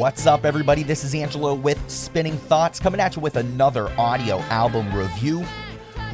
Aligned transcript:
What's 0.00 0.26
up, 0.26 0.46
everybody? 0.46 0.82
This 0.82 1.04
is 1.04 1.14
Angelo 1.14 1.52
with 1.52 1.78
Spinning 1.90 2.38
Thoughts 2.38 2.80
coming 2.80 3.00
at 3.00 3.16
you 3.16 3.20
with 3.20 3.36
another 3.36 3.90
audio 3.98 4.38
album 4.48 4.90
review. 4.96 5.44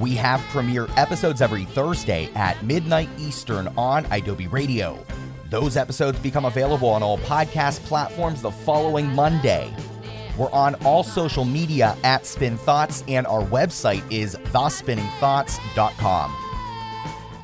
We 0.00 0.16
have 0.16 0.40
premiere 0.50 0.88
episodes 0.96 1.40
every 1.40 1.66
Thursday 1.66 2.28
at 2.34 2.60
midnight 2.64 3.08
Eastern 3.16 3.68
on 3.78 4.04
Adobe 4.06 4.48
Radio. 4.48 4.98
Those 5.50 5.76
episodes 5.76 6.18
become 6.18 6.46
available 6.46 6.88
on 6.88 7.04
all 7.04 7.18
podcast 7.18 7.78
platforms 7.84 8.42
the 8.42 8.50
following 8.50 9.06
Monday. 9.14 9.72
We're 10.36 10.50
on 10.50 10.74
all 10.84 11.04
social 11.04 11.44
media 11.44 11.96
at 12.02 12.26
Spin 12.26 12.56
Thoughts, 12.56 13.04
and 13.06 13.24
our 13.28 13.44
website 13.44 14.02
is 14.10 14.34
thespinningthoughts.com. 14.46 16.36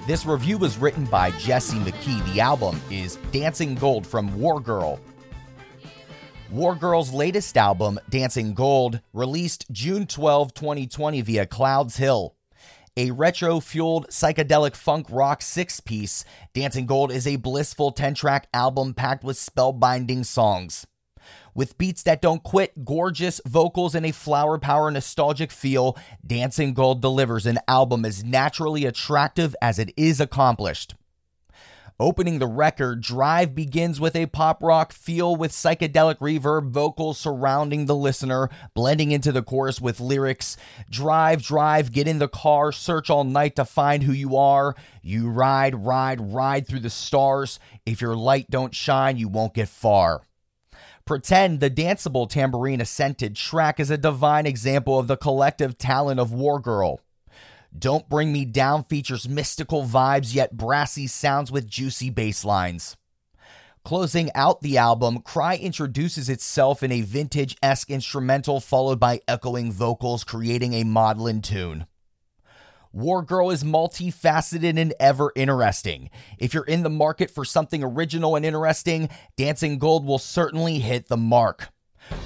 This 0.09 0.27
review 0.27 0.59
was 0.59 0.77
written 0.77 1.05
by 1.05 1.31
Jesse 1.39 1.79
McKee. 1.79 2.35
The 2.35 2.41
album 2.41 2.83
is 2.91 3.15
Dancing 3.31 3.77
Gold 3.77 4.05
from 4.05 4.37
War 4.37 4.59
Girl. 4.59 4.99
War 6.53 6.75
Girl's 6.75 7.15
latest 7.15 7.57
album, 7.57 7.99
Dancing 8.11 8.53
Gold, 8.53 9.01
released 9.15 9.65
June 9.73 10.07
12, 10.07 10.53
2020 10.53 11.23
via 11.23 11.47
Clouds 11.47 11.97
Hill. 11.97 12.37
A 12.95 13.11
retro 13.11 13.59
fueled 13.59 14.09
psychedelic 14.09 14.77
funk 14.77 15.07
rock 15.09 15.41
six 15.41 15.81
piece, 15.81 16.27
Dancing 16.53 16.85
Gold 16.85 17.11
is 17.11 17.27
a 17.27 17.37
blissful 17.37 17.91
10 17.91 18.13
track 18.13 18.49
album 18.53 18.93
packed 18.93 19.25
with 19.25 19.39
spellbinding 19.39 20.27
songs. 20.27 20.87
With 21.55 21.79
beats 21.79 22.03
that 22.03 22.21
don't 22.21 22.43
quit, 22.43 22.85
gorgeous 22.85 23.41
vocals, 23.47 23.95
and 23.95 24.05
a 24.05 24.13
flower 24.13 24.59
power 24.59 24.91
nostalgic 24.91 25.53
feel, 25.53 25.97
Dancing 26.27 26.75
Gold 26.75 27.01
delivers 27.01 27.47
an 27.47 27.61
album 27.67 28.05
as 28.05 28.25
naturally 28.25 28.85
attractive 28.85 29.57
as 29.63 29.79
it 29.79 29.91
is 29.97 30.21
accomplished. 30.21 30.97
Opening 32.01 32.39
the 32.39 32.47
record, 32.47 33.03
Drive 33.03 33.55
begins 33.55 34.01
with 34.01 34.17
a 34.17 34.27
pop 34.27 34.63
rock 34.63 34.93
feel 34.93 35.37
with 35.37 35.53
psychedelic 35.53 36.19
reverb 36.19 36.71
vocals 36.71 37.19
surrounding 37.19 37.87
the 37.87 37.95
listener, 37.95 38.49
blending 38.75 39.11
into 39.11 39.31
the 39.31 39.43
chorus 39.43 39.81
with 39.81 40.01
lyrics 40.01 40.57
Drive, 40.91 41.43
drive, 41.43 41.93
get 41.93 42.09
in 42.09 42.19
the 42.19 42.29
car, 42.29 42.73
search 42.73 43.11
all 43.11 43.25
night 43.25 43.57
to 43.57 43.65
find 43.65 44.03
who 44.03 44.13
you 44.13 44.37
are. 44.37 44.75
You 45.03 45.29
ride, 45.29 45.75
ride, 45.75 46.21
ride 46.21 46.67
through 46.67 46.81
the 46.81 46.91
stars. 46.91 47.61
If 47.85 48.01
your 48.01 48.17
light 48.17 48.51
don't 48.51 48.75
shine, 48.75 49.17
you 49.17 49.29
won't 49.29 49.55
get 49.55 49.69
far. 49.69 50.23
Pretend 51.05 51.61
the 51.61 51.71
danceable 51.71 52.29
tambourine 52.29 52.81
ascended 52.81 53.37
track 53.37 53.81
is 53.81 53.91
a 53.91 53.99
divine 53.99 54.47
example 54.47 54.99
of 54.99 55.09
the 55.09 55.17
collective 55.17 55.77
talent 55.77 56.21
of 56.21 56.33
War 56.33 56.61
Girl. 56.61 57.01
Don't 57.77 58.09
Bring 58.09 58.33
Me 58.33 58.45
Down 58.45 58.85
features 58.85 59.29
mystical 59.29 59.85
vibes 59.85 60.35
yet 60.35 60.57
brassy 60.57 61.07
sounds 61.07 61.51
with 61.51 61.69
juicy 61.69 62.11
bass 62.11 62.45
lines. 62.45 62.97
Closing 63.83 64.31
out 64.35 64.61
the 64.61 64.79
album, 64.79 65.23
Cry 65.23 65.57
introduces 65.57 66.29
itself 66.29 66.83
in 66.83 66.93
a 66.93 67.01
vintage 67.01 67.57
esque 67.63 67.91
instrumental 67.91 68.61
followed 68.61 69.01
by 69.01 69.21
echoing 69.27 69.73
vocals, 69.73 70.23
creating 70.23 70.75
a 70.75 70.85
maudlin 70.85 71.41
tune. 71.41 71.87
War 72.93 73.23
Girl 73.23 73.51
is 73.51 73.65
multifaceted 73.65 74.79
and 74.79 74.93
ever 75.01 75.33
interesting. 75.35 76.11
If 76.39 76.53
you're 76.53 76.65
in 76.65 76.83
the 76.83 76.91
market 76.91 77.31
for 77.31 77.45
something 77.45 77.83
original 77.83 78.37
and 78.37 78.45
interesting, 78.45 79.09
Dancing 79.39 79.79
Gold 79.79 80.05
will 80.05 80.19
certainly 80.19 80.79
hit 80.79 81.09
the 81.09 81.17
mark. 81.17 81.71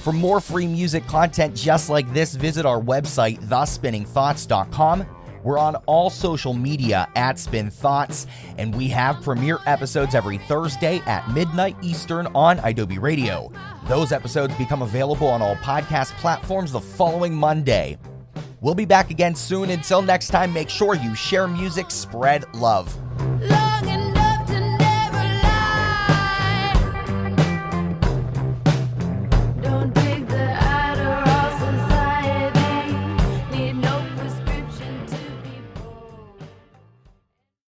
For 0.03 0.12
more 0.12 0.41
free 0.41 0.66
music 0.66 1.06
content 1.06 1.55
just 1.55 1.88
like 1.88 2.12
this, 2.12 2.34
visit 2.34 2.66
our 2.66 2.81
website, 2.81 3.38
thespinningthoughts.com. 3.47 5.06
We're 5.47 5.59
on 5.61 5.77
all 5.87 6.11
social 6.11 6.55
media 6.55 7.09
at 7.15 7.39
Spin 7.39 7.71
Thoughts, 7.71 8.27
and 8.59 8.75
we 8.75 8.89
have 8.89 9.23
premiere 9.23 9.61
episodes 9.65 10.17
every 10.17 10.39
Thursday 10.39 10.99
at 11.07 11.31
midnight 11.31 11.77
Eastern 11.83 12.27
on 12.34 12.59
Adobe 12.65 12.99
Radio. 12.99 13.53
Those 13.84 14.11
episodes 14.11 14.57
become 14.57 14.83
available 14.83 15.29
on 15.29 15.43
all 15.43 15.55
podcast 15.55 16.11
platforms 16.17 16.73
the 16.73 16.81
following 16.81 17.33
Monday. 17.33 17.97
We'll 18.61 18.75
be 18.75 18.87
back 18.87 19.11
again 19.11 19.37
soon. 19.37 19.71
Until 19.71 20.03
next 20.03 20.31
time, 20.31 20.53
make 20.53 20.69
sure 20.69 20.97
you 20.97 21.15
share 21.15 21.47
music, 21.47 21.93
spread 21.93 22.53
love. 22.53 22.93